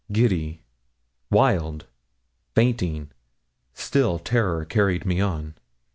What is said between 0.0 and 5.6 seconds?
Giddy wild fainting still terror carried me on.